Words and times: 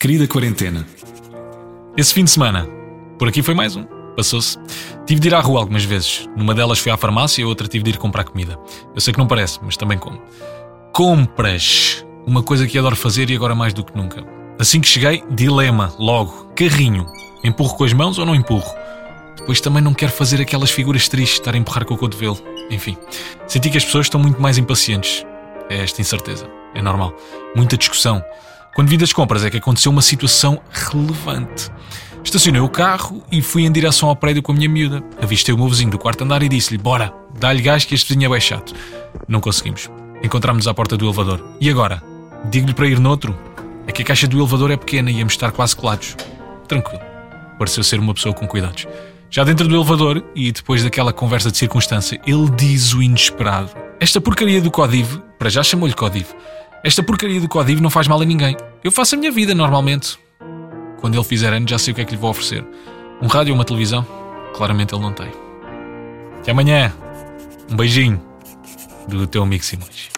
Querida 0.00 0.28
quarentena. 0.28 0.86
Esse 1.96 2.14
fim 2.14 2.22
de 2.22 2.30
semana, 2.30 2.68
por 3.18 3.26
aqui 3.26 3.42
foi 3.42 3.52
mais 3.52 3.74
um. 3.74 3.84
Passou-se. 4.14 4.56
Tive 5.04 5.20
de 5.20 5.26
ir 5.26 5.34
à 5.34 5.40
rua 5.40 5.58
algumas 5.58 5.82
vezes. 5.82 6.28
Numa 6.36 6.54
delas 6.54 6.78
fui 6.78 6.92
à 6.92 6.96
farmácia 6.96 7.42
e 7.42 7.44
outra 7.44 7.66
tive 7.66 7.82
de 7.82 7.90
ir 7.90 7.96
comprar 7.96 8.22
comida. 8.22 8.56
Eu 8.94 9.00
sei 9.00 9.12
que 9.12 9.18
não 9.18 9.26
parece, 9.26 9.58
mas 9.60 9.76
também 9.76 9.98
como. 9.98 10.22
Compras! 10.92 12.06
Uma 12.24 12.44
coisa 12.44 12.64
que 12.64 12.78
adoro 12.78 12.94
fazer 12.94 13.28
e 13.28 13.34
agora 13.34 13.56
mais 13.56 13.74
do 13.74 13.84
que 13.84 13.96
nunca. 13.96 14.24
Assim 14.56 14.80
que 14.80 14.86
cheguei, 14.86 15.24
dilema, 15.32 15.92
logo. 15.98 16.52
Carrinho. 16.54 17.04
Empurro 17.42 17.76
com 17.76 17.82
as 17.82 17.92
mãos 17.92 18.18
ou 18.18 18.24
não 18.24 18.36
empurro? 18.36 18.72
Depois 19.36 19.60
também 19.60 19.82
não 19.82 19.94
quero 19.94 20.12
fazer 20.12 20.40
aquelas 20.40 20.70
figuras 20.70 21.08
tristes, 21.08 21.40
estar 21.40 21.56
a 21.56 21.58
empurrar 21.58 21.84
com 21.84 21.94
o 21.94 21.98
cotovelo. 21.98 22.38
Enfim, 22.70 22.96
senti 23.48 23.68
que 23.68 23.78
as 23.78 23.84
pessoas 23.84 24.06
estão 24.06 24.20
muito 24.20 24.40
mais 24.40 24.58
impacientes. 24.58 25.26
É 25.68 25.82
esta 25.82 26.00
incerteza. 26.00 26.48
É 26.72 26.80
normal. 26.80 27.12
Muita 27.56 27.76
discussão. 27.76 28.22
Quando 28.78 28.90
vim 28.90 28.96
das 28.96 29.12
compras 29.12 29.44
é 29.44 29.50
que 29.50 29.56
aconteceu 29.56 29.90
uma 29.90 30.00
situação 30.00 30.62
relevante. 30.70 31.68
Estacionei 32.22 32.60
o 32.60 32.68
carro 32.68 33.24
e 33.28 33.42
fui 33.42 33.64
em 33.64 33.72
direção 33.72 34.08
ao 34.08 34.14
prédio 34.14 34.40
com 34.40 34.52
a 34.52 34.54
minha 34.54 34.68
miúda. 34.68 35.02
Avistei 35.20 35.52
o 35.52 35.58
meu 35.58 35.66
vizinho 35.66 35.90
do 35.90 35.98
quarto 35.98 36.22
andar 36.22 36.44
e 36.44 36.48
disse-lhe: 36.48 36.78
Bora, 36.78 37.12
dá-lhe 37.40 37.60
gás 37.60 37.84
que 37.84 37.96
este 37.96 38.06
vizinho 38.06 38.26
é 38.26 38.28
bem 38.28 38.40
chato. 38.40 38.72
Não 39.26 39.40
conseguimos. 39.40 39.90
Encontramos-nos 40.22 40.68
à 40.68 40.74
porta 40.74 40.96
do 40.96 41.06
elevador. 41.06 41.44
E 41.60 41.68
agora? 41.68 42.00
Digo-lhe 42.52 42.72
para 42.72 42.86
ir 42.86 43.00
noutro? 43.00 43.36
É 43.84 43.90
que 43.90 44.02
a 44.02 44.04
caixa 44.04 44.28
do 44.28 44.38
elevador 44.38 44.70
é 44.70 44.76
pequena 44.76 45.10
e 45.10 45.16
íamos 45.16 45.32
estar 45.32 45.50
quase 45.50 45.74
colados. 45.74 46.16
Tranquilo. 46.68 47.02
Pareceu 47.58 47.82
ser 47.82 47.98
uma 47.98 48.14
pessoa 48.14 48.32
com 48.32 48.46
cuidados. 48.46 48.86
Já 49.28 49.42
dentro 49.42 49.66
do 49.66 49.74
elevador, 49.74 50.22
e 50.36 50.52
depois 50.52 50.84
daquela 50.84 51.12
conversa 51.12 51.50
de 51.50 51.58
circunstância, 51.58 52.20
ele 52.24 52.48
diz 52.56 52.94
o 52.94 53.02
inesperado. 53.02 53.70
Esta 53.98 54.20
porcaria 54.20 54.62
do 54.62 54.70
Codiv, 54.70 55.18
para 55.36 55.50
já 55.50 55.64
chamou-lhe 55.64 55.94
Codiv, 55.94 56.28
esta 56.84 57.02
porcaria 57.02 57.40
do 57.40 57.48
Codiv 57.48 57.80
não 57.80 57.90
faz 57.90 58.06
mal 58.06 58.20
a 58.20 58.24
ninguém. 58.24 58.56
Eu 58.88 58.92
faço 58.92 59.16
a 59.16 59.18
minha 59.18 59.30
vida 59.30 59.54
normalmente. 59.54 60.18
Quando 60.98 61.14
ele 61.14 61.22
fizer 61.22 61.52
anos, 61.52 61.70
já 61.70 61.78
sei 61.78 61.92
o 61.92 61.94
que 61.94 62.00
é 62.00 62.06
que 62.06 62.12
lhe 62.12 62.16
vou 62.16 62.30
oferecer. 62.30 62.64
Um 63.20 63.26
rádio 63.26 63.52
ou 63.52 63.58
uma 63.58 63.64
televisão? 63.66 64.02
Claramente 64.54 64.94
ele 64.94 65.02
não 65.02 65.12
tem. 65.12 65.30
Até 66.38 66.52
amanhã. 66.52 66.90
Um 67.70 67.76
beijinho 67.76 68.18
do 69.06 69.26
teu 69.26 69.42
amigo 69.42 69.62
Simões. 69.62 70.08